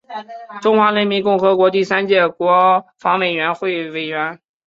[0.63, 4.39] 中华人民共和国第三届国防委员会委员。